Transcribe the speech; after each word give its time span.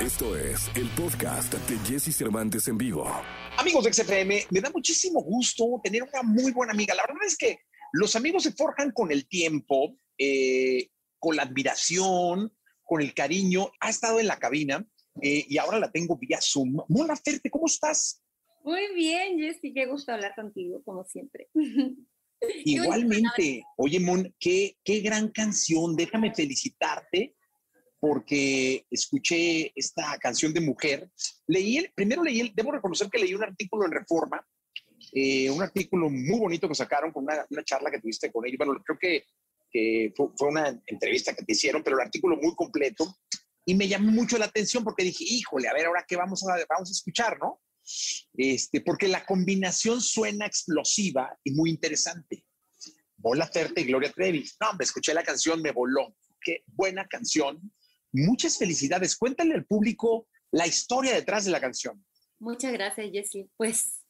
Esto 0.00 0.34
es 0.34 0.70
el 0.76 0.88
podcast 0.96 1.52
de 1.52 1.76
Jesse 1.80 2.16
Cervantes 2.16 2.66
en 2.68 2.78
vivo. 2.78 3.06
Amigos 3.58 3.84
de 3.84 3.92
XFM, 3.92 4.46
me 4.48 4.60
da 4.62 4.70
muchísimo 4.70 5.22
gusto 5.22 5.78
tener 5.84 6.02
una 6.04 6.22
muy 6.22 6.52
buena 6.52 6.72
amiga. 6.72 6.94
La 6.94 7.02
verdad 7.02 7.22
es 7.26 7.36
que 7.36 7.58
los 7.92 8.16
amigos 8.16 8.44
se 8.44 8.52
forjan 8.52 8.92
con 8.92 9.12
el 9.12 9.28
tiempo, 9.28 9.98
eh, 10.16 10.88
con 11.18 11.36
la 11.36 11.42
admiración, 11.42 12.50
con 12.82 13.02
el 13.02 13.12
cariño. 13.12 13.70
Ha 13.78 13.90
estado 13.90 14.20
en 14.20 14.28
la 14.28 14.38
cabina 14.38 14.82
eh, 15.20 15.44
y 15.46 15.58
ahora 15.58 15.78
la 15.78 15.92
tengo 15.92 16.16
vía 16.16 16.38
Zoom. 16.40 16.78
Mona 16.88 17.14
Ferte, 17.14 17.50
¿cómo 17.50 17.66
estás? 17.66 18.22
Muy 18.64 18.94
bien, 18.94 19.38
Jessy, 19.38 19.74
qué 19.74 19.84
gusto 19.84 20.12
hablar 20.12 20.34
contigo, 20.34 20.82
como 20.82 21.04
siempre. 21.04 21.50
Igualmente, 22.64 23.64
oye, 23.76 24.00
Mon, 24.00 24.34
qué, 24.40 24.78
qué 24.82 25.00
gran 25.00 25.28
canción. 25.28 25.94
Déjame 25.94 26.34
felicitarte 26.34 27.36
porque 28.00 28.86
escuché 28.90 29.72
esta 29.76 30.18
canción 30.18 30.54
de 30.54 30.62
mujer. 30.62 31.08
Leí 31.46 31.76
el, 31.76 31.92
primero 31.94 32.24
leí, 32.24 32.40
el, 32.40 32.52
debo 32.54 32.72
reconocer 32.72 33.08
que 33.10 33.18
leí 33.18 33.34
un 33.34 33.44
artículo 33.44 33.84
en 33.84 33.92
Reforma, 33.92 34.44
eh, 35.12 35.50
un 35.50 35.62
artículo 35.62 36.08
muy 36.08 36.38
bonito 36.38 36.66
que 36.66 36.74
sacaron 36.74 37.12
con 37.12 37.24
una, 37.24 37.46
una 37.50 37.62
charla 37.62 37.90
que 37.90 38.00
tuviste 38.00 38.32
con 38.32 38.46
ella. 38.46 38.56
Bueno, 38.58 38.82
creo 38.82 38.98
que, 38.98 39.24
que 39.70 40.12
fue, 40.16 40.28
fue, 40.34 40.48
una 40.48 40.82
entrevista 40.86 41.34
que 41.34 41.44
te 41.44 41.52
hicieron, 41.52 41.82
pero 41.82 41.96
el 41.96 42.02
artículo 42.02 42.36
muy 42.36 42.54
completo. 42.54 43.14
Y 43.66 43.74
me 43.74 43.86
llamó 43.86 44.10
mucho 44.10 44.38
la 44.38 44.46
atención 44.46 44.82
porque 44.82 45.04
dije, 45.04 45.24
híjole, 45.28 45.68
a 45.68 45.74
ver, 45.74 45.86
ahora 45.86 46.06
qué 46.08 46.16
vamos 46.16 46.42
a, 46.48 46.56
vamos 46.68 46.88
a 46.88 46.92
escuchar, 46.92 47.38
¿no? 47.38 47.60
Este, 48.34 48.80
porque 48.80 49.08
la 49.08 49.26
combinación 49.26 50.00
suena 50.00 50.46
explosiva 50.46 51.36
y 51.44 51.50
muy 51.50 51.68
interesante. 51.68 52.46
Bola 53.16 53.46
Ferte 53.46 53.82
y 53.82 53.84
Gloria 53.84 54.10
Trevi. 54.10 54.48
No, 54.60 54.70
hombre, 54.70 54.86
escuché 54.86 55.12
la 55.12 55.22
canción, 55.22 55.60
me 55.60 55.72
voló. 55.72 56.16
Qué 56.40 56.64
buena 56.66 57.06
canción 57.06 57.60
Muchas 58.12 58.58
felicidades. 58.58 59.16
Cuéntale 59.16 59.54
al 59.54 59.64
público 59.64 60.26
la 60.50 60.66
historia 60.66 61.14
detrás 61.14 61.44
de 61.44 61.50
la 61.50 61.60
canción. 61.60 62.04
Muchas 62.38 62.72
gracias, 62.72 63.10
Jessie. 63.12 63.48
Pues, 63.56 64.00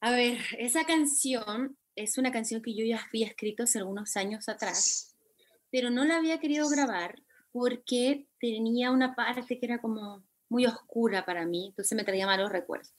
a 0.00 0.10
ver, 0.10 0.38
esa 0.58 0.84
canción 0.84 1.76
es 1.94 2.18
una 2.18 2.32
canción 2.32 2.62
que 2.62 2.74
yo 2.74 2.84
ya 2.84 3.04
había 3.06 3.26
escrito 3.26 3.64
hace 3.64 3.78
algunos 3.78 4.16
años 4.16 4.48
atrás, 4.48 5.16
pero 5.70 5.90
no 5.90 6.04
la 6.04 6.16
había 6.16 6.40
querido 6.40 6.68
grabar 6.68 7.22
porque 7.52 8.26
tenía 8.38 8.90
una 8.90 9.14
parte 9.14 9.58
que 9.58 9.66
era 9.66 9.80
como 9.80 10.24
muy 10.48 10.66
oscura 10.66 11.24
para 11.24 11.46
mí, 11.46 11.68
entonces 11.68 11.96
me 11.96 12.04
traía 12.04 12.26
malos 12.26 12.50
recuerdos. 12.52 12.92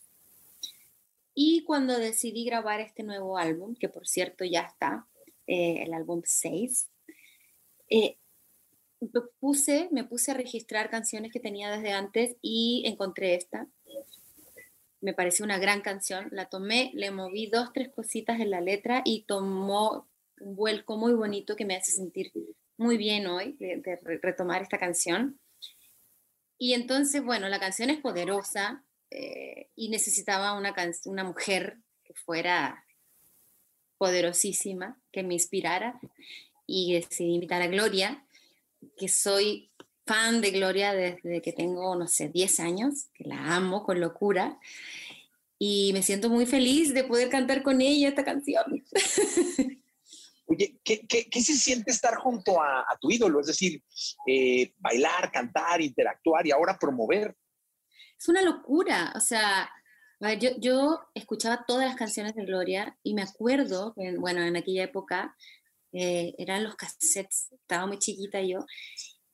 Y 1.33 1.63
cuando 1.63 1.99
decidí 1.99 2.45
grabar 2.45 2.79
este 2.79 3.03
nuevo 3.03 3.37
álbum, 3.37 3.75
que 3.75 3.89
por 3.89 4.07
cierto 4.07 4.43
ya 4.43 4.61
está, 4.61 5.07
eh, 5.45 5.83
el 5.83 5.93
álbum 5.93 6.21
6, 6.25 6.89
eh, 7.89 8.17
puse, 9.39 9.89
me 9.91 10.03
puse 10.03 10.31
a 10.31 10.35
registrar 10.35 10.89
canciones 10.89 11.31
que 11.31 11.39
tenía 11.39 11.71
desde 11.71 11.93
antes 11.93 12.35
y 12.41 12.83
encontré 12.85 13.35
esta. 13.35 13.67
Me 15.01 15.13
pareció 15.13 15.45
una 15.45 15.59
gran 15.59 15.81
canción. 15.81 16.29
La 16.31 16.49
tomé, 16.49 16.91
le 16.93 17.11
moví 17.11 17.47
dos, 17.47 17.71
tres 17.73 17.89
cositas 17.89 18.39
en 18.39 18.49
la 18.49 18.61
letra 18.61 19.01
y 19.05 19.23
tomó 19.23 20.07
un 20.39 20.55
vuelco 20.55 20.97
muy 20.97 21.13
bonito 21.13 21.55
que 21.55 21.65
me 21.65 21.75
hace 21.75 21.91
sentir 21.91 22.31
muy 22.77 22.97
bien 22.97 23.27
hoy 23.27 23.55
de, 23.59 23.99
retomar 24.21 24.61
esta 24.61 24.77
canción. 24.77 25.39
Y 26.59 26.73
entonces, 26.73 27.23
bueno, 27.23 27.49
la 27.49 27.59
canción 27.59 27.89
es 27.89 27.99
poderosa 27.99 28.83
eh, 29.11 29.69
y 29.75 29.89
necesitaba 29.89 30.57
una, 30.57 30.73
una 31.05 31.23
mujer 31.23 31.77
que 32.03 32.13
fuera 32.13 32.83
poderosísima, 33.97 34.99
que 35.11 35.23
me 35.23 35.35
inspirara. 35.35 35.99
Y 36.65 36.93
decidí 36.93 37.33
invitar 37.33 37.61
a 37.61 37.67
Gloria, 37.67 38.26
que 38.97 39.07
soy 39.07 39.71
fan 40.05 40.41
de 40.41 40.51
Gloria 40.51 40.93
desde 40.93 41.41
que 41.41 41.53
tengo, 41.53 41.95
no 41.95 42.07
sé, 42.07 42.29
10 42.29 42.59
años, 42.61 43.07
que 43.13 43.25
la 43.25 43.55
amo 43.55 43.83
con 43.83 43.99
locura. 43.99 44.59
Y 45.59 45.91
me 45.93 46.03
siento 46.03 46.29
muy 46.29 46.45
feliz 46.45 46.93
de 46.93 47.03
poder 47.03 47.29
cantar 47.29 47.63
con 47.63 47.81
ella 47.81 48.09
esta 48.09 48.23
canción. 48.23 48.83
Oye, 50.45 50.79
¿qué, 50.83 51.05
qué, 51.05 51.41
se 51.41 51.55
siente 51.55 51.91
estar 51.91 52.15
junto 52.15 52.61
a, 52.61 52.85
tu 53.01 53.11
ídolo? 53.11 53.41
Es 53.41 53.47
decir, 53.47 53.83
eh, 54.25 54.73
bailar, 54.77 55.29
cantar, 55.29 55.81
interactuar 55.81 56.47
y 56.47 56.51
ahora 56.51 56.77
promover. 56.79 57.35
Es 58.17 58.29
una 58.29 58.41
locura. 58.41 59.11
O 59.13 59.19
sea, 59.19 59.69
yo, 60.39 60.51
yo 60.57 61.01
escuchaba 61.13 61.65
todas 61.67 61.85
las 61.85 61.97
canciones 61.97 62.33
de 62.33 62.45
Gloria 62.45 62.97
y 63.03 63.13
me 63.13 63.23
acuerdo, 63.23 63.93
bueno, 64.19 64.41
en 64.41 64.55
aquella 64.55 64.83
época 64.83 65.35
eh, 65.93 66.33
eran 66.37 66.63
los 66.63 66.75
cassettes, 66.75 67.49
estaba 67.51 67.85
muy 67.85 67.99
chiquita 67.99 68.41
yo, 68.41 68.65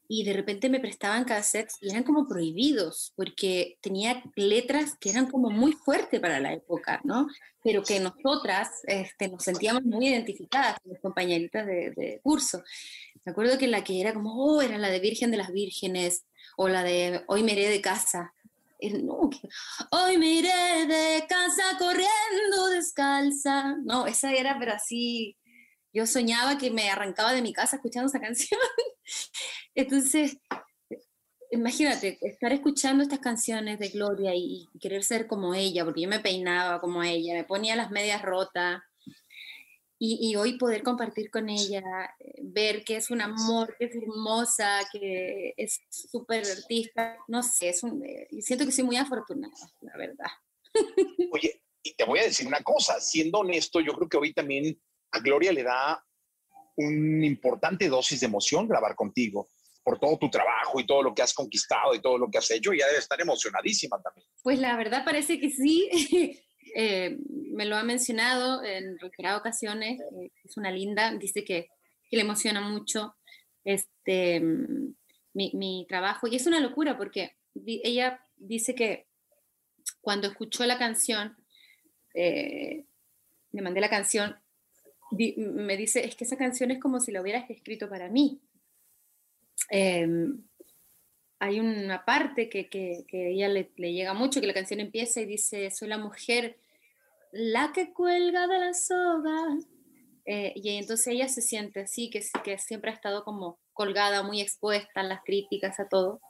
y 0.07 0.23
de 0.23 0.33
repente 0.33 0.69
me 0.69 0.79
prestaban 0.79 1.23
cassettes 1.23 1.77
y 1.81 1.89
eran 1.89 2.03
como 2.03 2.27
prohibidos, 2.27 3.13
porque 3.15 3.77
tenía 3.81 4.21
letras 4.35 4.95
que 4.99 5.09
eran 5.09 5.29
como 5.29 5.49
muy 5.49 5.71
fuertes 5.73 6.19
para 6.19 6.39
la 6.39 6.53
época, 6.53 7.01
¿no? 7.03 7.27
Pero 7.63 7.83
que 7.83 7.99
nosotras 7.99 8.69
este, 8.83 9.29
nos 9.29 9.43
sentíamos 9.43 9.83
muy 9.83 10.07
identificadas 10.07 10.77
con 10.81 10.91
las 10.91 11.01
compañeritas 11.01 11.65
de, 11.65 12.19
curso. 12.21 12.63
Me 13.23 13.31
acuerdo 13.31 13.57
que 13.57 13.67
la 13.67 13.83
que 13.83 14.01
era 14.01 14.13
como, 14.13 14.35
oh, 14.35 14.61
era 14.61 14.77
la 14.77 14.89
de 14.89 14.99
Virgen 14.99 15.31
de 15.31 15.37
las 15.37 15.51
Vírgenes, 15.51 16.25
o 16.57 16.67
la 16.67 16.83
de 16.83 17.23
Hoy 17.27 17.43
me 17.43 17.53
iré 17.53 17.69
de 17.69 17.81
casa. 17.81 18.33
No, 19.01 19.29
hoy 19.91 20.17
me 20.17 20.27
iré 20.27 20.85
de 20.87 21.25
casa 21.27 21.63
corriendo 21.79 22.67
descalza. 22.69 23.77
No, 23.83 24.05
esa 24.07 24.33
era, 24.33 24.59
pero 24.59 24.73
así, 24.73 25.37
yo 25.93 26.07
soñaba 26.07 26.57
que 26.57 26.71
me 26.71 26.89
arrancaba 26.89 27.33
de 27.33 27.41
mi 27.41 27.53
casa 27.53 27.75
escuchando 27.75 28.07
esa 28.07 28.19
canción. 28.19 28.59
Entonces, 29.75 30.37
imagínate, 31.51 32.17
estar 32.21 32.51
escuchando 32.51 33.03
estas 33.03 33.19
canciones 33.19 33.79
de 33.79 33.89
Gloria 33.89 34.33
y 34.35 34.67
querer 34.79 35.03
ser 35.03 35.27
como 35.27 35.53
ella, 35.53 35.85
porque 35.85 36.01
yo 36.01 36.09
me 36.09 36.19
peinaba 36.19 36.81
como 36.81 37.03
ella, 37.03 37.35
me 37.35 37.43
ponía 37.43 37.75
las 37.75 37.91
medias 37.91 38.21
rotas. 38.21 38.81
Y, 40.05 40.35
hoy 40.35 40.57
poder 40.57 40.83
compartir 40.83 41.31
con 41.31 41.47
ella, 41.47 41.81
ver 42.41 42.83
que 42.83 42.97
es 42.97 43.09
un 43.09 43.21
amor, 43.21 43.73
que 43.79 43.85
es 43.85 43.95
hermosa, 43.95 44.81
que 44.91 45.53
es 45.55 45.79
súper 45.89 46.43
artista, 46.45 47.17
no 47.29 47.41
sé, 47.41 47.69
es 47.69 47.83
un, 47.83 48.03
eh, 48.03 48.27
siento 48.41 48.65
que 48.65 48.73
soy 48.73 48.83
muy 48.83 48.97
afortunada, 48.97 49.55
la 49.79 49.95
verdad. 49.95 50.27
Oye, 51.31 51.61
y 51.81 51.93
te 51.93 52.03
voy 52.03 52.19
a 52.19 52.23
decir 52.23 52.45
una 52.45 52.61
cosa, 52.61 52.99
siendo 52.99 53.39
honesto, 53.39 53.79
yo 53.79 53.93
creo 53.93 54.09
que 54.09 54.17
hoy 54.17 54.33
también 54.33 54.77
a 55.13 55.19
Gloria 55.19 55.51
le 55.51 55.63
da 55.63 56.03
una 56.75 57.25
importante 57.25 57.87
dosis 57.87 58.19
de 58.19 58.25
emoción 58.25 58.67
grabar 58.67 58.95
contigo 58.95 59.47
por 59.83 59.99
todo 59.99 60.17
tu 60.17 60.29
trabajo 60.29 60.79
y 60.79 60.85
todo 60.85 61.03
lo 61.03 61.13
que 61.13 61.21
has 61.21 61.33
conquistado 61.33 61.93
y 61.93 62.01
todo 62.01 62.17
lo 62.17 62.29
que 62.29 62.37
has 62.37 62.49
hecho, 62.51 62.73
ya 62.73 62.87
debe 62.87 62.99
estar 62.99 63.19
emocionadísima 63.19 64.01
también. 64.01 64.25
Pues 64.41 64.59
la 64.59 64.77
verdad 64.77 65.03
parece 65.03 65.39
que 65.39 65.49
sí. 65.49 65.89
eh, 66.75 67.17
me 67.27 67.65
lo 67.65 67.75
ha 67.75 67.83
mencionado 67.83 68.63
en 68.63 68.97
reiteradas 68.97 69.41
ocasiones. 69.41 69.99
Eh, 69.99 70.31
es 70.43 70.57
una 70.57 70.71
linda, 70.71 71.11
dice 71.15 71.43
que, 71.43 71.67
le 72.11 72.21
emociona 72.21 72.61
mucho 72.61 73.15
este, 73.63 74.39
mi, 74.39 75.51
mi, 75.55 75.87
trabajo. 75.89 76.27
Y 76.27 76.35
es 76.35 76.45
una 76.45 76.59
locura 76.59 76.95
porque 76.95 77.37
ella 77.55 78.23
dice 78.35 78.75
que 78.75 79.07
cuando 79.99 80.27
escuchó 80.27 80.63
la 80.67 80.77
canción, 80.77 81.35
eh, 82.13 82.85
le 83.51 83.61
mandé 83.63 83.81
la 83.81 83.89
canción 83.89 84.35
me 85.37 85.77
dice, 85.77 86.05
es 86.05 86.15
que 86.15 86.23
esa 86.23 86.37
canción 86.37 86.71
es 86.71 86.79
como 86.79 86.99
si 86.99 87.11
la 87.11 87.21
hubieras 87.21 87.49
escrito 87.49 87.89
para 87.89 88.09
mí. 88.09 88.41
Em, 89.69 90.43
hay 91.39 91.59
una 91.59 92.05
parte 92.05 92.49
que, 92.49 92.69
que, 92.69 93.05
ella 93.11 93.49
le, 93.49 93.71
le, 93.75 93.93
llega 93.93 94.13
mucho, 94.13 94.39
que 94.39 94.47
la 94.47 94.53
canción 94.53 94.79
empieza 94.79 95.21
y 95.21 95.25
dice, 95.25 95.71
soy 95.71 95.89
la 95.89 95.97
mujer, 95.97 96.57
la 97.31 97.71
que 97.73 97.91
cuelga 97.91 98.47
de 98.47 98.59
la 98.59 98.73
soga. 98.73 99.57
Eh, 100.25 100.53
y 100.55 100.69
entonces 100.69 101.07
ella 101.07 101.27
se 101.27 101.41
siente 101.41 101.81
así, 101.81 102.09
que, 102.09 102.21
que 102.43 102.57
siempre 102.57 102.91
ha 102.91 102.93
estado 102.93 103.23
como 103.23 103.59
colgada, 103.73 104.23
muy 104.23 104.39
expuesta 104.39 105.01
a 105.01 105.03
las 105.03 105.21
críticas, 105.23 105.79
a 105.79 105.89
todo. 105.89 106.21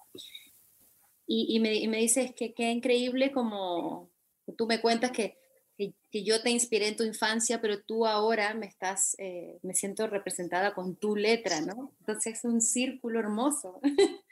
Y, 1.27 1.55
y, 1.55 1.59
me, 1.59 1.75
y 1.75 1.87
me, 1.87 1.97
dice, 1.97 2.23
es 2.23 2.33
que 2.33 2.53
qué 2.53 2.71
increíble 2.71 3.31
como 3.31 4.09
tú 4.57 4.65
me 4.67 4.81
cuentas 4.81 5.11
que 5.11 5.37
que, 5.77 6.23
yo 6.23 6.41
te 6.41 6.49
inspiré 6.49 6.87
en 6.87 6.95
tu 6.95 7.03
infancia, 7.03 7.61
pero 7.61 7.81
tú 7.81 8.05
ahora 8.05 8.53
me 8.53 8.67
estás, 8.67 9.15
eh, 9.17 9.59
me 9.63 9.73
siento 9.73 10.07
representada 10.07 10.73
con 10.73 10.95
tu 10.95 11.15
letra, 11.15 11.61
¿no? 11.61 11.93
Entonces 11.99 12.37
es 12.37 12.43
un 12.45 12.61
círculo 12.61 13.19
hermoso. 13.19 13.79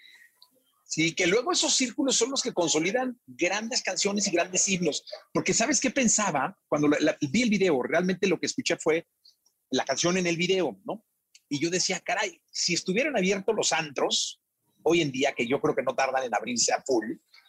Sí, 0.93 1.15
que 1.15 1.25
luego 1.25 1.53
esos 1.53 1.73
círculos 1.73 2.17
son 2.17 2.31
los 2.31 2.41
que 2.41 2.51
consolidan 2.51 3.17
grandes 3.25 3.81
canciones 3.81 4.27
y 4.27 4.31
grandes 4.31 4.67
himnos. 4.67 5.05
Porque 5.31 5.53
sabes 5.53 5.79
qué 5.79 5.89
pensaba 5.89 6.59
cuando 6.67 6.89
vi 7.31 7.43
el 7.43 7.49
video, 7.49 7.81
realmente 7.81 8.27
lo 8.27 8.37
que 8.37 8.47
escuché 8.47 8.75
fue 8.75 9.07
la 9.69 9.85
canción 9.85 10.17
en 10.17 10.27
el 10.27 10.35
video, 10.35 10.81
¿no? 10.83 11.05
Y 11.47 11.59
yo 11.59 11.69
decía, 11.69 12.01
caray, 12.01 12.41
si 12.51 12.73
estuvieran 12.73 13.15
abiertos 13.15 13.55
los 13.55 13.71
antros, 13.71 14.41
hoy 14.83 14.99
en 14.99 15.13
día, 15.13 15.31
que 15.31 15.47
yo 15.47 15.61
creo 15.61 15.73
que 15.73 15.83
no 15.83 15.95
tardan 15.95 16.25
en 16.25 16.35
abrirse 16.35 16.73
a 16.73 16.81
full, 16.81 17.05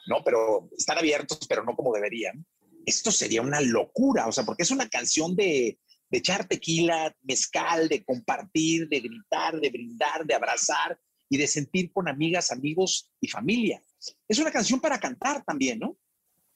¿no? 0.07 0.23
Pero 0.25 0.69
están 0.79 0.99
abiertos, 0.99 1.41
pero 1.49 1.65
no 1.65 1.75
como 1.75 1.93
deberían 1.93 2.47
esto 2.87 3.11
sería 3.11 3.43
una 3.43 3.61
locura, 3.61 4.27
o 4.27 4.33
sea, 4.33 4.45
porque 4.45 4.63
es 4.63 4.71
una 4.71 4.89
canción 4.89 5.35
de, 5.37 5.79
echar 6.11 6.47
tequila, 6.47 7.15
mezcal, 7.23 7.89
de 7.89 8.05
compartir, 8.05 8.87
de 8.89 9.01
gritar, 9.01 9.59
de 9.59 9.71
brindar, 9.71 10.27
de 10.27 10.35
abrazar, 10.35 11.01
y 11.33 11.39
de 11.39 11.47
sentir 11.47 11.91
con 11.91 12.09
amigas, 12.09 12.53
amigos 12.53 13.11
y 13.19 13.27
familia. 13.27 13.83
Es 14.29 14.39
una 14.39 14.51
canción 14.51 14.79
para 14.81 15.01
cantar 15.01 15.43
también, 15.43 15.79
¿no? 15.79 15.97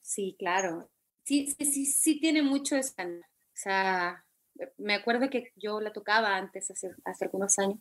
Sí, 0.02 0.36
claro. 0.38 0.90
Sí, 1.24 1.46
sí, 1.46 1.64
sí, 1.64 1.86
sí 1.86 2.20
tiene 2.20 2.42
mucho 2.42 2.76
esa. 2.76 3.06
O 3.06 3.54
sea, 3.54 4.22
me 4.76 4.94
acuerdo 4.94 5.30
que 5.30 5.50
yo 5.56 5.80
la 5.80 5.94
tocaba 5.94 6.36
antes, 6.36 6.70
hace, 6.70 6.90
hace 7.06 7.24
algunos 7.24 7.58
años, 7.58 7.78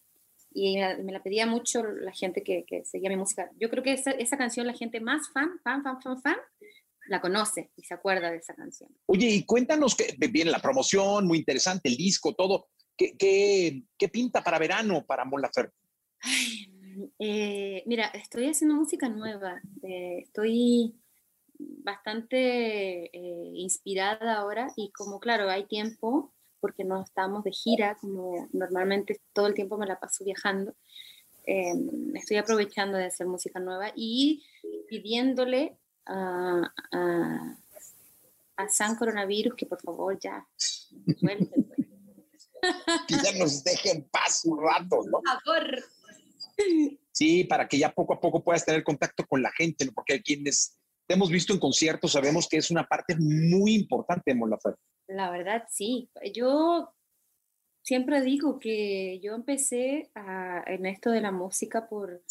y 0.51 0.77
me 0.77 1.11
la 1.11 1.21
pedía 1.21 1.45
mucho 1.45 1.83
la 1.83 2.13
gente 2.13 2.41
que, 2.41 2.63
que 2.65 2.85
seguía 2.85 3.09
mi 3.09 3.17
música. 3.17 3.51
Yo 3.59 3.69
creo 3.69 3.83
que 3.83 3.91
esa, 3.91 4.11
esa, 4.11 4.37
canción 4.37 4.65
la 4.65 4.73
gente 4.73 5.01
más 5.01 5.29
fan, 5.33 5.59
fan, 5.65 5.83
fan, 5.83 6.01
fan, 6.01 6.21
fan, 6.21 6.37
la 7.07 7.21
conoce 7.21 7.71
y 7.75 7.83
se 7.83 7.93
acuerda 7.93 8.31
de 8.31 8.37
esa 8.37 8.53
canción. 8.55 8.89
Oye, 9.05 9.27
y 9.27 9.45
cuéntanos 9.45 9.95
que 9.95 10.15
viene 10.29 10.51
la 10.51 10.61
promoción, 10.61 11.27
muy 11.27 11.39
interesante, 11.39 11.89
el 11.89 11.97
disco, 11.97 12.33
todo. 12.33 12.67
¿Qué, 12.97 13.17
qué, 13.17 13.83
qué 13.97 14.09
pinta 14.09 14.43
para 14.43 14.57
verano 14.57 15.05
para 15.05 15.25
Mon 15.25 15.41
eh, 17.19 17.83
mira, 17.85 18.05
estoy 18.07 18.49
haciendo 18.49 18.75
música 18.75 19.09
nueva. 19.09 19.61
Eh, 19.83 20.19
estoy 20.23 20.95
bastante 21.57 23.05
eh, 23.05 23.51
inspirada 23.55 24.37
ahora 24.37 24.67
y 24.75 24.91
como 24.91 25.19
claro, 25.19 25.49
hay 25.49 25.65
tiempo 25.65 26.33
porque 26.59 26.83
no 26.83 27.01
estamos 27.03 27.43
de 27.43 27.51
gira, 27.51 27.95
como 28.01 28.47
normalmente 28.51 29.21
todo 29.33 29.47
el 29.47 29.53
tiempo 29.53 29.77
me 29.77 29.85
la 29.85 29.99
paso 29.99 30.25
viajando. 30.25 30.73
Em, 31.45 32.15
estoy 32.15 32.37
aprovechando 32.37 32.97
de 32.97 33.05
hacer 33.05 33.27
música 33.27 33.59
nueva 33.59 33.91
y 33.95 34.43
pidiéndole 34.87 35.77
a, 36.05 36.73
a, 36.91 37.57
a 38.57 38.69
San 38.69 38.95
Coronavirus 38.95 39.55
que 39.55 39.65
por 39.65 39.81
favor 39.81 40.17
ya 40.19 40.45
que 43.07 43.15
ya 43.15 43.31
nos 43.37 43.63
dejen 43.63 44.07
paz 44.11 44.45
un 44.45 44.59
rato, 44.61 45.01
¿no? 45.05 45.21
Por 45.21 45.41
favor. 45.43 45.83
Sí, 47.11 47.43
para 47.43 47.67
que 47.67 47.77
ya 47.77 47.91
poco 47.91 48.13
a 48.13 48.19
poco 48.19 48.43
puedas 48.43 48.65
tener 48.65 48.83
contacto 48.83 49.25
con 49.27 49.41
la 49.41 49.51
gente, 49.51 49.85
¿no? 49.85 49.91
porque 49.93 50.21
quienes 50.21 50.79
te 51.07 51.13
hemos 51.13 51.29
visto 51.29 51.53
en 51.53 51.59
conciertos 51.59 52.13
sabemos 52.13 52.47
que 52.49 52.57
es 52.57 52.71
una 52.71 52.87
parte 52.87 53.15
muy 53.17 53.75
importante 53.75 54.31
de 54.31 54.35
Mon 54.35 54.49
la 55.07 55.29
verdad, 55.29 55.65
sí. 55.69 56.09
Yo 56.33 56.93
siempre 57.83 58.21
digo 58.21 58.59
que 58.59 59.19
yo 59.21 59.35
empecé 59.35 60.11
en 60.65 60.85
esto 60.85 61.11
de 61.11 61.21
la 61.21 61.31
música 61.31 61.87
por, 61.87 62.23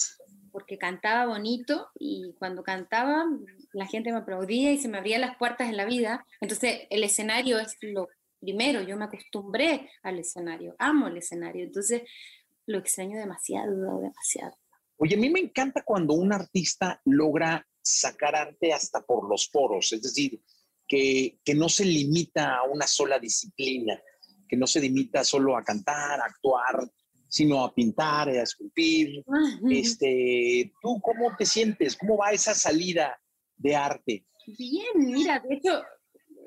porque 0.55 0.79
cantaba 0.79 1.27
bonito 1.27 1.89
y 1.99 2.33
cuando 2.39 2.63
cantaba 2.63 3.25
la 3.73 3.87
gente 3.89 4.13
me 4.13 4.19
aplaudía 4.19 4.71
y 4.71 4.79
se 4.79 4.87
me 4.87 4.99
abrían 4.99 5.21
las 5.21 5.37
puertas 5.37 5.69
en 5.69 5.77
la 5.77 5.85
vida. 5.85 6.25
Entonces 6.41 6.83
el 6.91 7.03
escenario 7.03 7.59
es 7.59 7.77
lo 7.81 8.09
primero, 8.39 8.81
yo 8.81 8.97
me 8.97 9.07
acostumbré 9.07 9.91
al 10.05 10.21
escenario, 10.21 10.77
amo 10.79 11.09
el 11.09 11.17
escenario, 11.17 11.65
entonces 11.65 12.03
lo 12.67 12.79
extraño 12.79 13.19
demasiado, 13.19 13.75
demasiado. 13.99 14.57
Oye, 14.97 15.17
a 15.17 15.19
mí 15.19 15.29
me 15.29 15.41
encanta 15.41 15.83
cuando 15.83 16.15
un 16.15 16.33
artista 16.33 17.01
logra 17.05 17.67
sacar 17.83 18.37
arte 18.37 18.73
hasta 18.73 19.05
por 19.05 19.29
los 19.29 19.49
poros, 19.49 19.93
es 19.93 20.03
decir, 20.03 20.41
que, 20.87 21.41
no 21.57 21.69
se 21.69 21.85
limita 21.85 22.59
a 22.59 22.63
una 22.63 22.87
sola 22.87 23.19
disciplina, 23.19 24.01
que 24.49 24.57
no 24.57 24.69
se 24.69 24.81
limita 24.81 25.25
solo 25.25 25.57
a 25.57 25.65
cantar, 25.65 26.21
a 26.21 26.27
actuar, 26.27 26.89
sino 27.35 27.65
a 27.65 27.75
pintar, 27.75 28.29
a 28.29 28.43
esculpir. 28.43 29.25
Este, 29.69 30.73
¿Tú 30.81 31.01
cómo 31.03 31.35
te 31.37 31.45
sientes? 31.45 31.97
¿Cómo 31.97 32.17
va 32.17 32.31
esa 32.31 32.55
salida 32.55 33.21
de 33.57 33.75
arte? 33.75 34.25
Bien, 34.47 34.93
mira, 34.95 35.41
de 35.41 35.57
hecho, 35.57 35.83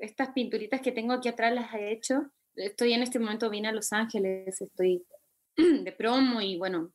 estas 0.00 0.30
pinturitas 0.30 0.80
que 0.80 0.92
tengo 0.92 1.12
aquí 1.12 1.28
atrás 1.28 1.52
las 1.52 1.74
he 1.74 1.92
hecho. 1.92 2.32
Estoy 2.56 2.94
en 2.94 3.02
este 3.02 3.18
momento, 3.18 3.50
vine 3.50 3.68
a 3.68 3.72
Los 3.72 3.92
Ángeles, 3.92 4.62
estoy 4.62 5.04
de 5.56 5.92
promo 5.92 6.40
y 6.40 6.56
bueno, 6.56 6.90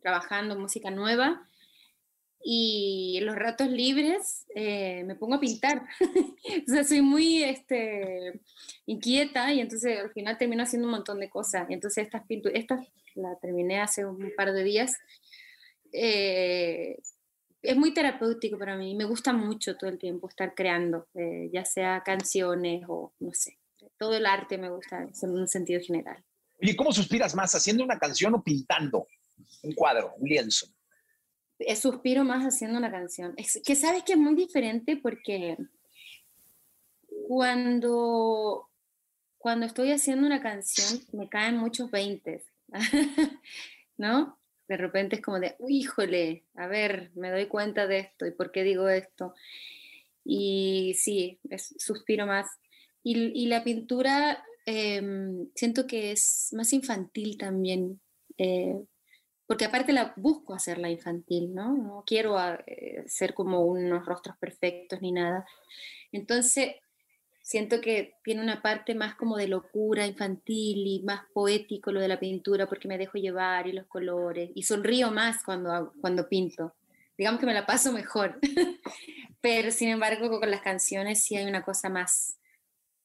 trabajando 0.00 0.56
música 0.56 0.92
nueva 0.92 1.44
y 2.46 3.20
los 3.22 3.36
ratos 3.36 3.70
libres 3.70 4.44
eh, 4.54 5.02
me 5.04 5.14
pongo 5.14 5.36
a 5.36 5.40
pintar. 5.40 5.82
o 6.68 6.70
sea, 6.70 6.84
soy 6.84 7.00
muy 7.00 7.42
este, 7.42 8.38
inquieta 8.84 9.50
y 9.54 9.60
entonces 9.60 9.98
al 9.98 10.12
final 10.12 10.36
termino 10.36 10.62
haciendo 10.62 10.86
un 10.86 10.92
montón 10.92 11.20
de 11.20 11.30
cosas. 11.30 11.66
Y 11.70 11.72
entonces 11.72 12.04
estas 12.04 12.26
pinturas, 12.26 12.58
estas 12.60 12.86
la 13.14 13.34
terminé 13.40 13.80
hace 13.80 14.04
un 14.04 14.30
par 14.36 14.52
de 14.52 14.62
días. 14.62 14.98
Eh, 15.90 16.98
es 17.62 17.76
muy 17.78 17.94
terapéutico 17.94 18.58
para 18.58 18.76
mí, 18.76 18.94
me 18.94 19.04
gusta 19.04 19.32
mucho 19.32 19.76
todo 19.78 19.88
el 19.88 19.98
tiempo 19.98 20.28
estar 20.28 20.54
creando, 20.54 21.08
eh, 21.14 21.48
ya 21.50 21.64
sea 21.64 22.02
canciones 22.04 22.84
o 22.88 23.14
no 23.20 23.32
sé, 23.32 23.58
todo 23.96 24.14
el 24.14 24.26
arte 24.26 24.58
me 24.58 24.68
gusta 24.68 25.08
en 25.22 25.30
un 25.30 25.48
sentido 25.48 25.80
general. 25.80 26.22
¿Y 26.60 26.76
cómo 26.76 26.92
suspiras 26.92 27.34
más, 27.34 27.54
haciendo 27.54 27.82
una 27.82 27.98
canción 27.98 28.34
o 28.34 28.42
pintando 28.42 29.06
un 29.62 29.72
cuadro, 29.72 30.12
un 30.18 30.28
lienzo? 30.28 30.66
Suspiro 31.76 32.24
más 32.24 32.44
haciendo 32.44 32.78
una 32.78 32.90
canción. 32.90 33.34
Es 33.36 33.60
que 33.64 33.74
sabes 33.74 34.02
que 34.02 34.12
es 34.12 34.18
muy 34.18 34.34
diferente 34.34 34.96
porque 34.96 35.56
cuando, 37.26 38.68
cuando 39.38 39.66
estoy 39.66 39.92
haciendo 39.92 40.26
una 40.26 40.42
canción 40.42 41.00
me 41.12 41.28
caen 41.28 41.56
muchos 41.56 41.90
veintes, 41.90 42.44
¿no? 43.96 44.38
De 44.68 44.76
repente 44.76 45.16
es 45.16 45.22
como 45.22 45.40
de, 45.40 45.56
híjole, 45.68 46.44
a 46.54 46.66
ver, 46.66 47.10
me 47.14 47.30
doy 47.30 47.46
cuenta 47.46 47.86
de 47.86 47.98
esto 47.98 48.26
y 48.26 48.30
por 48.30 48.50
qué 48.50 48.62
digo 48.62 48.88
esto. 48.88 49.34
Y 50.24 50.94
sí, 50.98 51.38
suspiro 51.56 52.26
más. 52.26 52.46
Y, 53.02 53.46
la 53.46 53.62
pintura 53.62 54.42
em, 54.64 55.48
siento 55.54 55.86
que 55.86 56.12
es 56.12 56.48
más 56.52 56.72
infantil 56.72 57.36
también. 57.36 58.00
Eh, 58.38 58.82
porque 59.46 59.66
aparte 59.66 59.92
la 59.92 60.14
busco 60.16 60.54
hacerla 60.54 60.90
infantil, 60.90 61.54
¿no? 61.54 61.76
No 61.76 62.04
quiero 62.06 62.38
ah, 62.38 62.58
eh, 62.66 63.04
ser 63.06 63.34
como 63.34 63.62
unos 63.62 64.06
rostros 64.06 64.36
perfectos 64.38 65.02
ni 65.02 65.12
nada. 65.12 65.46
Entonces, 66.12 66.76
siento 67.42 67.80
que 67.82 68.14
tiene 68.24 68.42
una 68.42 68.62
parte 68.62 68.94
más 68.94 69.16
como 69.16 69.36
de 69.36 69.48
locura 69.48 70.06
infantil 70.06 70.86
y 70.86 71.02
más 71.02 71.26
poético 71.34 71.92
lo 71.92 72.00
de 72.00 72.08
la 72.08 72.18
pintura 72.18 72.66
porque 72.66 72.88
me 72.88 72.96
dejo 72.96 73.18
llevar 73.18 73.66
y 73.66 73.72
los 73.72 73.86
colores 73.86 74.50
y 74.54 74.62
sonrío 74.62 75.10
más 75.10 75.44
cuando, 75.44 75.92
cuando 76.00 76.28
pinto. 76.28 76.74
Digamos 77.18 77.38
que 77.38 77.46
me 77.46 77.54
la 77.54 77.66
paso 77.66 77.92
mejor. 77.92 78.40
Pero 79.42 79.70
sin 79.70 79.90
embargo, 79.90 80.40
con 80.40 80.50
las 80.50 80.62
canciones 80.62 81.22
sí 81.22 81.36
hay 81.36 81.44
una 81.44 81.62
cosa 81.62 81.90
más, 81.90 82.38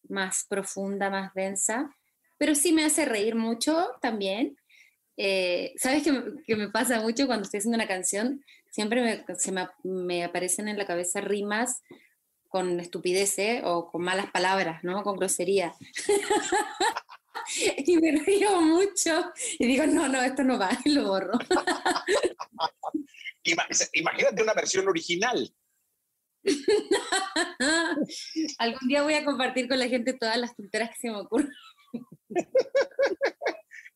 más 0.08 0.46
profunda, 0.48 1.10
más 1.10 1.34
densa. 1.34 1.94
Pero 2.38 2.56
sí 2.56 2.72
me 2.72 2.86
hace 2.86 3.04
reír 3.04 3.36
mucho 3.36 3.90
también 4.02 4.59
eh, 5.22 5.74
¿Sabes 5.76 6.04
qué, 6.04 6.56
me 6.56 6.70
pasa 6.70 7.02
mucho 7.02 7.28
cuando 7.28 7.44
estoy 7.44 7.58
haciendo 7.58 7.76
una 7.76 7.90
canción? 7.90 8.42
Siempre 8.72 9.02
me, 9.02 9.26
se 9.38 9.52
me, 9.84 10.24
aparecen 10.24 10.70
en 10.70 10.78
la 10.78 10.88
cabeza 10.88 11.20
rimas 11.20 11.82
con 12.48 12.80
estupideces 12.80 13.62
o 13.66 13.92
con 13.92 14.02
malas 14.02 14.32
palabras, 14.32 14.82
¿no? 14.82 15.04
Con 15.04 15.18
grosería. 15.18 15.76
y 17.86 17.98
me 17.98 18.14
río 18.14 18.62
mucho 18.62 19.34
y 19.60 19.68
digo, 19.68 19.86
no, 19.88 20.08
no, 20.08 20.24
esto 20.24 20.46
no 20.46 20.58
va, 20.58 20.70
y 20.86 20.92
lo 20.92 21.10
borro. 21.10 21.34
Imagínate 23.94 24.42
una 24.42 24.54
versión 24.54 24.88
original. 24.88 25.54
Algún 28.58 28.88
día 28.88 29.04
voy 29.04 29.16
a 29.16 29.26
compartir 29.26 29.68
con 29.68 29.80
la 29.80 29.90
gente 29.90 30.14
todas 30.14 30.38
las 30.38 30.56
tonteras 30.56 30.92
que 30.92 30.96
se 30.96 31.12
me 31.12 31.18
ocurren 31.18 31.52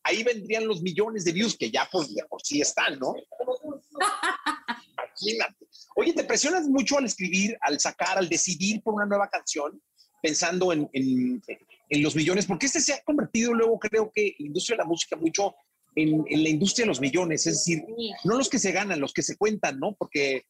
ahí 0.04 0.24
vendrían 0.24 0.68
los 0.68 0.82
millones 0.82 1.24
de 1.26 1.32
views 1.32 1.58
que 1.58 1.72
ya 1.72 1.88
por, 1.92 2.06
por 2.30 2.42
sí 2.42 2.62
están, 2.62 3.00
¿no? 3.00 3.16
Imagínate. 5.14 5.68
Oye, 5.96 6.14
¿te 6.14 6.24
presionas 6.24 6.68
mucho 6.68 6.98
al 6.98 7.06
escribir, 7.06 7.58
al 7.62 7.80
sacar, 7.80 8.18
al 8.18 8.30
decidir 8.30 8.82
por 8.82 8.96
una 8.96 9.06
nueva 9.06 9.30
canción, 9.30 9.82
pensando 10.22 10.74
en, 10.74 11.42
los 11.90 12.16
millones? 12.16 12.46
Porque 12.46 12.66
este 12.66 12.82
se 12.82 12.94
ha 12.94 13.04
convertido 13.04 13.54
luego, 13.54 13.80
creo 13.80 14.12
que, 14.14 14.36
la 14.40 14.48
industria 14.48 14.76
de 14.76 14.84
la 14.84 14.90
música 14.90 15.16
mucho 15.16 15.56
en, 15.96 16.26
la 16.28 16.50
industria 16.50 16.86
de 16.86 16.90
los 16.90 17.00
millones, 17.00 17.46
es 17.46 17.58
decir, 17.58 17.84
no 18.24 18.38
los 18.38 18.50
que 18.50 18.60
se 18.60 18.72
ganan, 18.72 19.00
los 19.00 19.14
que 19.14 19.22
se 19.22 19.38
cuentan, 19.38 19.80
¿no? 19.80 19.96
Porque 19.96 20.46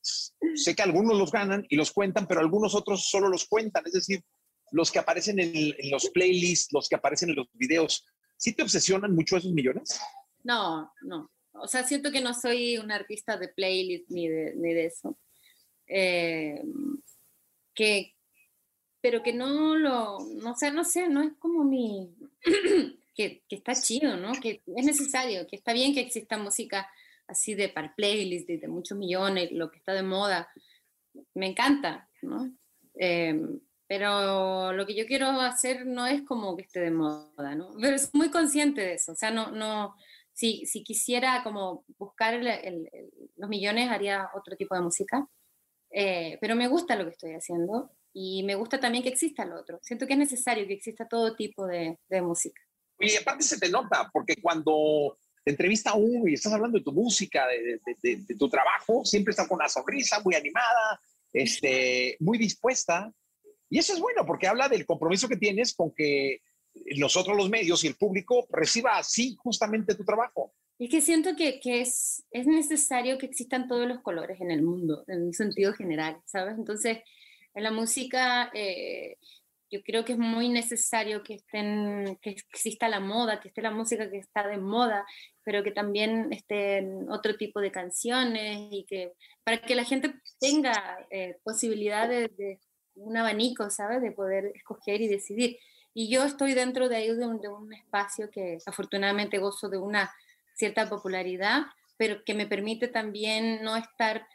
sé 0.55 0.75
que 0.75 0.83
algunos 0.83 1.17
los 1.17 1.31
ganan 1.31 1.65
y 1.69 1.75
los 1.75 1.91
cuentan, 1.91 2.27
pero 2.27 2.39
algunos 2.39 2.73
otros 2.75 3.09
solo 3.09 3.27
los 3.27 3.45
cuentan, 3.45 3.83
es 3.85 3.93
decir, 3.93 4.23
los 4.71 4.91
que 4.91 4.99
aparecen 4.99 5.39
en, 5.39 5.53
en 5.55 5.91
los 5.91 6.09
playlists, 6.09 6.71
los 6.71 6.87
que 6.87 6.95
aparecen 6.95 7.29
en 7.29 7.35
los 7.35 7.47
videos. 7.53 8.05
¿Sí 8.43 8.51
te 8.51 8.61
obsesionan 8.61 9.15
mucho 9.15 9.37
esos 9.37 9.53
millones? 9.53 10.01
No, 10.43 10.91
no. 11.03 11.31
O 11.53 11.65
sea, 11.65 11.85
siento 11.85 12.11
que 12.11 12.19
no 12.19 12.33
soy 12.33 12.77
un 12.77 12.91
artista 12.91 13.37
de 13.37 13.47
playlist 13.47 14.09
ni 14.09 14.27
de, 14.27 14.85
eso. 14.85 15.17
Eh, 15.87 16.61
que, 17.73 18.17
pero 18.99 19.23
que 19.23 19.31
no 19.31 19.77
lo, 19.77 20.17
no 20.41 20.57
sé, 20.57 20.71
no 20.71 20.83
sé, 20.83 21.07
no 21.07 21.21
es 21.21 21.31
como 21.39 21.63
mi, 21.63 22.13
que, 23.15 23.43
está 23.47 23.75
chido, 23.75 24.17
¿no? 24.17 24.33
Que 24.33 24.61
es 24.75 24.85
necesario, 24.85 25.47
que 25.47 25.55
está 25.55 25.71
bien 25.71 25.93
que 25.93 26.01
exista 26.01 26.37
música 26.37 26.91
así 27.27 27.53
de 27.53 27.69
para 27.69 27.95
playlist, 27.95 28.45
de, 28.45 28.57
de 28.57 28.67
muchos 28.67 28.97
millones, 28.97 29.53
lo 29.53 29.71
que 29.71 29.77
está 29.77 29.93
de 29.93 30.03
moda. 30.03 30.49
Me 31.33 31.47
encanta, 31.47 32.09
¿no? 32.21 32.53
Eh, 32.99 33.39
pero 33.95 34.73
lo 34.73 34.87
que 34.87 34.95
yo 34.95 35.05
quiero 35.05 35.27
hacer 35.39 35.85
no 35.85 36.07
es 36.07 36.23
como 36.23 36.57
que 36.57 36.63
esté 36.63 36.79
de 36.79 36.89
moda, 36.89 37.53
¿no? 37.53 37.75
Pero 37.79 37.99
soy 37.99 38.09
muy 38.13 38.31
consciente 38.31 38.81
de 38.81 38.95
eso, 38.95 39.11
o 39.11 39.15
sea, 39.15 39.29
no, 39.29 39.51
no, 39.51 39.93
si, 40.33 40.65
si 40.65 40.83
quisiera 40.83 41.43
como 41.43 41.85
buscar 41.99 42.41
los 43.35 43.49
millones, 43.51 43.91
haría 43.91 44.31
otro 44.33 44.55
tipo 44.57 44.73
de 44.73 44.81
música. 44.81 45.27
Eh, 45.91 46.39
pero 46.41 46.55
me 46.55 46.67
gusta 46.67 46.95
lo 46.95 47.03
que 47.03 47.11
estoy 47.11 47.33
haciendo 47.33 47.91
y 48.13 48.41
me 48.41 48.55
gusta 48.55 48.79
también 48.79 49.03
que 49.03 49.11
exista 49.11 49.45
lo 49.45 49.59
otro. 49.59 49.77
Siento 49.83 50.07
que 50.07 50.13
es 50.13 50.19
necesario 50.19 50.65
que 50.65 50.73
exista 50.73 51.07
todo 51.07 51.35
tipo 51.35 51.67
de, 51.67 51.99
de 52.09 52.21
música. 52.23 52.59
Y 52.97 53.15
aparte 53.15 53.43
se 53.43 53.59
te 53.59 53.69
nota, 53.69 54.09
porque 54.11 54.41
cuando 54.41 55.19
te 55.43 55.51
entrevista 55.51 55.93
uno 55.93 56.27
y 56.27 56.33
estás 56.33 56.53
hablando 56.53 56.79
de 56.79 56.83
tu 56.83 56.93
música, 56.93 57.45
de, 57.45 57.79
de, 58.01 58.15
de, 58.25 58.35
tu 58.35 58.49
trabajo, 58.49 59.05
siempre 59.05 59.33
está 59.33 59.47
con 59.47 59.57
una 59.57 59.69
sonrisa, 59.69 60.19
muy 60.21 60.33
animada, 60.33 60.99
este, 61.31 62.17
muy 62.21 62.39
dispuesta. 62.39 63.13
Y 63.73 63.79
eso 63.79 63.91
es 63.91 63.99
bueno, 63.99 64.23
porque 64.23 64.45
habla 64.45 64.69
del 64.69 64.85
compromiso 64.85 65.27
que 65.27 65.35
tienes 65.35 65.73
con 65.73 65.91
que 65.95 66.41
nosotros 66.95 67.35
los 67.35 67.49
medios 67.49 67.83
y 67.83 67.87
el 67.87 67.95
público 67.95 68.45
reciba 68.51 68.99
así 68.99 69.35
justamente 69.39 69.95
tu 69.95 70.05
trabajo. 70.05 70.53
Es 70.77 70.91
que 70.91 71.01
siento 71.01 71.35
que, 71.35 71.59
que, 71.59 71.81
es, 71.81 72.23
es 72.29 72.45
necesario 72.45 73.17
que 73.17 73.25
existan 73.25 73.67
todos 73.67 73.87
los 73.87 74.01
colores 74.01 74.39
en 74.41 74.51
el 74.51 74.61
mundo, 74.61 75.03
en 75.07 75.23
un 75.23 75.33
sentido 75.33 75.73
general, 75.73 76.21
¿sabes? 76.23 76.53
Entonces, 76.55 76.99
en 77.55 77.63
la 77.63 77.71
música 77.71 78.51
eh, 78.53 79.17
yo 79.71 79.81
creo 79.81 80.05
que 80.05 80.13
es 80.13 80.19
muy 80.19 80.49
necesario 80.49 81.23
que, 81.23 81.33
estén, 81.33 82.19
que 82.21 82.29
exista 82.29 82.87
la 82.87 82.99
moda, 82.99 83.39
que 83.39 83.47
esté 83.47 83.63
la 83.63 83.71
música 83.71 84.07
que 84.07 84.19
está 84.19 84.47
de 84.47 84.59
moda, 84.59 85.03
pero 85.43 85.63
que 85.63 85.71
también 85.71 86.31
estén 86.31 87.09
otro 87.09 87.37
tipo 87.37 87.59
de 87.59 87.71
canciones 87.71 88.67
y 88.69 88.85
que 88.87 89.13
para 89.43 89.59
que 89.59 89.73
la 89.73 89.83
gente 89.83 90.13
tenga 90.39 91.07
eh, 91.09 91.37
posibilidades 91.43 92.37
de 92.37 92.59
un 92.95 93.17
abanico, 93.17 93.69
¿sabes? 93.69 94.01
De 94.01 94.11
poder 94.11 94.51
escoger 94.55 95.01
y 95.01 95.07
decidir. 95.07 95.57
Y 95.93 96.09
yo 96.09 96.23
estoy 96.23 96.53
dentro 96.53 96.89
de 96.89 96.95
ahí 96.97 97.15
de 97.15 97.25
un, 97.25 97.39
de 97.39 97.49
un 97.49 97.71
espacio 97.73 98.29
que 98.31 98.57
afortunadamente 98.65 99.37
gozo 99.37 99.69
de 99.69 99.77
una 99.77 100.11
cierta 100.55 100.89
popularidad, 100.89 101.63
pero 101.97 102.23
que 102.23 102.33
me 102.33 102.47
permite 102.47 102.87
también 102.87 103.63
no 103.63 103.77
estar 103.77 104.27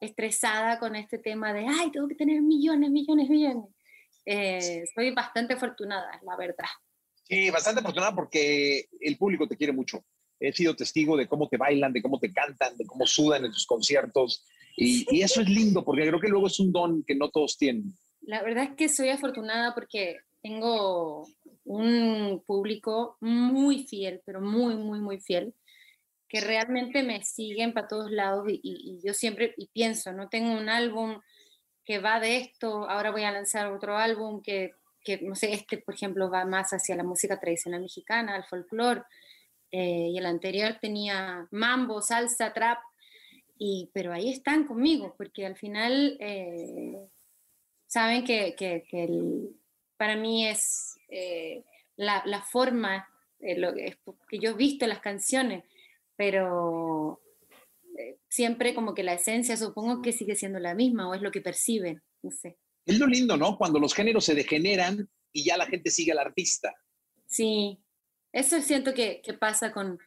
estresada 0.00 0.78
con 0.78 0.96
este 0.96 1.18
tema 1.18 1.52
de, 1.52 1.66
ay, 1.68 1.90
tengo 1.92 2.08
que 2.08 2.14
tener 2.14 2.40
millones, 2.42 2.90
millones, 2.90 3.28
millones. 3.28 3.70
Eh, 4.24 4.84
soy 4.94 5.12
bastante 5.12 5.54
afortunada, 5.54 6.20
la 6.24 6.36
verdad. 6.36 6.68
Sí, 7.24 7.50
bastante 7.50 7.80
afortunada 7.80 8.14
porque 8.14 8.88
el 9.00 9.16
público 9.16 9.46
te 9.46 9.56
quiere 9.56 9.72
mucho. 9.72 10.04
He 10.40 10.52
sido 10.52 10.74
testigo 10.74 11.16
de 11.16 11.28
cómo 11.28 11.48
te 11.48 11.56
bailan, 11.56 11.92
de 11.92 12.02
cómo 12.02 12.18
te 12.18 12.32
cantan, 12.32 12.76
de 12.76 12.84
cómo 12.84 13.06
sudan 13.06 13.44
en 13.44 13.52
tus 13.52 13.66
conciertos. 13.66 14.44
Y, 14.76 15.06
y 15.10 15.22
eso 15.22 15.40
es 15.40 15.48
lindo 15.48 15.84
porque 15.84 16.06
creo 16.06 16.20
que 16.20 16.28
luego 16.28 16.46
es 16.46 16.58
un 16.60 16.72
don 16.72 17.02
que 17.02 17.14
no 17.14 17.28
todos 17.30 17.56
tienen. 17.56 17.94
La 18.22 18.42
verdad 18.42 18.64
es 18.64 18.76
que 18.76 18.88
soy 18.88 19.08
afortunada 19.08 19.74
porque 19.74 20.18
tengo 20.42 21.26
un 21.64 22.42
público 22.46 23.16
muy 23.20 23.84
fiel, 23.84 24.20
pero 24.24 24.40
muy, 24.40 24.76
muy, 24.76 25.00
muy 25.00 25.20
fiel, 25.20 25.54
que 26.28 26.40
realmente 26.40 27.02
me 27.02 27.22
siguen 27.22 27.72
para 27.72 27.88
todos 27.88 28.10
lados 28.10 28.46
y, 28.48 29.00
yo 29.04 29.14
siempre 29.14 29.54
y 29.56 29.66
pienso, 29.68 30.12
no 30.12 30.28
tengo 30.28 30.52
un 30.52 30.68
álbum 30.68 31.20
que 31.84 31.98
va 31.98 32.20
de 32.20 32.38
esto, 32.38 32.88
ahora 32.88 33.10
voy 33.10 33.24
a 33.24 33.32
lanzar 33.32 33.72
otro 33.72 33.96
álbum 33.96 34.40
que, 34.42 34.72
que 35.04 35.20
no 35.20 35.34
sé, 35.34 35.52
este 35.52 35.78
por 35.78 35.94
ejemplo 35.94 36.30
va 36.30 36.44
más 36.44 36.72
hacia 36.72 36.96
la 36.96 37.04
música 37.04 37.38
tradicional 37.38 37.82
mexicana, 37.82 38.34
al 38.34 38.44
folclore, 38.44 39.02
eh, 39.70 40.08
y 40.12 40.18
el 40.18 40.26
anterior 40.26 40.78
tenía 40.80 41.46
mambo, 41.50 42.02
salsa, 42.02 42.52
trap, 42.52 42.78
y, 43.64 43.90
pero 43.92 44.12
ahí 44.12 44.28
están 44.28 44.66
conmigo, 44.66 45.14
porque 45.16 45.46
al 45.46 45.54
final 45.54 46.16
eh, 46.18 46.98
saben 47.86 48.24
que, 48.24 48.56
que, 48.56 48.82
que 48.90 49.08
para 49.96 50.16
mí 50.16 50.48
es 50.48 50.96
eh, 51.08 51.62
la, 51.94 52.24
la, 52.26 52.42
forma, 52.42 53.08
lo, 53.38 53.72
que 53.72 54.38
yo 54.40 54.50
he 54.50 54.54
visto 54.54 54.84
las 54.88 54.98
canciones, 54.98 55.62
pero 56.16 57.22
eh, 57.96 58.18
siempre 58.28 58.74
como 58.74 58.94
que 58.94 59.04
la 59.04 59.14
esencia 59.14 59.56
supongo 59.56 60.02
que 60.02 60.10
sigue 60.10 60.34
siendo 60.34 60.58
la 60.58 60.74
misma 60.74 61.08
o 61.08 61.14
es 61.14 61.22
lo 61.22 61.30
que 61.30 61.40
perciben, 61.40 62.02
no 62.20 62.32
sé. 62.32 62.58
Es 62.84 62.98
lo 62.98 63.06
lindo, 63.06 63.36
¿no? 63.36 63.56
Cuando 63.56 63.78
los 63.78 63.94
géneros 63.94 64.24
se 64.24 64.34
degeneran 64.34 65.08
y 65.30 65.44
ya 65.44 65.56
la 65.56 65.66
gente 65.66 65.92
sigue 65.92 66.10
al 66.10 66.18
artista. 66.18 66.74
Sí, 67.26 67.78
eso 68.32 68.60
siento 68.60 68.92
que, 68.92 69.22
que 69.22 69.34
pasa 69.34 69.70
con, 69.70 70.00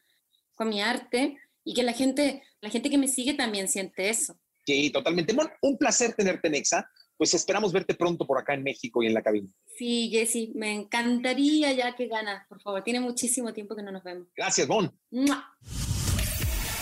con 0.56 0.68
mi 0.68 0.82
arte 0.82 1.38
y 1.66 1.74
que 1.74 1.84
la 1.84 1.92
gente, 1.92 2.44
la 2.62 2.70
gente 2.70 2.90
que 2.90 2.98
me 2.98 3.10
sigue 3.10 3.34
también 3.34 3.68
siente 3.68 4.10
eso. 4.10 4.40
Sí, 4.66 4.90
totalmente. 4.92 5.34
Bueno, 5.34 5.52
un 5.62 5.78
placer 5.78 6.14
tenerte, 6.14 6.50
Nexa. 6.50 6.90
Pues 7.18 7.34
esperamos 7.34 7.72
verte 7.72 7.96
pronto 7.96 8.28
por 8.28 8.38
acá 8.38 8.54
en 8.54 8.64
México 8.64 9.02
y 9.02 9.08
en 9.08 9.14
la 9.14 9.22
cabina. 9.22 9.50
Sí, 9.78 10.10
Jessy, 10.12 10.52
me 10.54 10.74
encantaría 10.74 11.72
ya 11.72 11.96
que 11.96 12.08
ganas, 12.08 12.46
por 12.48 12.62
favor. 12.62 12.84
Tiene 12.84 13.00
muchísimo 13.00 13.54
tiempo 13.54 13.76
que 13.76 13.84
no 13.84 13.92
nos 13.92 14.04
vemos. 14.04 14.28
Gracias, 14.36 14.68
Bon. 14.68 14.94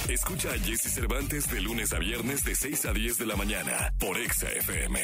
Escucha 0.09 0.49
a 0.49 0.59
Jesse 0.59 0.91
Cervantes 0.91 1.49
de 1.49 1.61
lunes 1.61 1.93
a 1.93 1.99
viernes 1.99 2.43
de 2.43 2.55
6 2.55 2.85
a 2.85 2.93
10 2.93 3.19
de 3.19 3.25
la 3.25 3.35
mañana 3.35 3.93
por 3.99 4.17
Exa 4.17 4.51
FM. 4.51 4.99